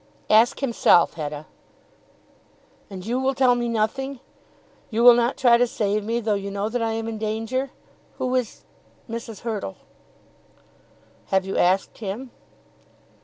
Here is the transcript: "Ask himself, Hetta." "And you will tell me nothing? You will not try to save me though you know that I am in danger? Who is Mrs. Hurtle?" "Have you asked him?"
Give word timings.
"Ask 0.31 0.61
himself, 0.61 1.13
Hetta." 1.13 1.45
"And 2.89 3.05
you 3.05 3.19
will 3.19 3.35
tell 3.35 3.53
me 3.53 3.69
nothing? 3.69 4.19
You 4.89 5.03
will 5.03 5.13
not 5.13 5.37
try 5.37 5.57
to 5.57 5.67
save 5.67 6.03
me 6.03 6.19
though 6.19 6.33
you 6.33 6.49
know 6.49 6.69
that 6.69 6.81
I 6.81 6.93
am 6.93 7.07
in 7.07 7.19
danger? 7.19 7.69
Who 8.17 8.33
is 8.33 8.63
Mrs. 9.07 9.41
Hurtle?" 9.41 9.77
"Have 11.27 11.45
you 11.45 11.55
asked 11.55 11.99
him?" 11.99 12.31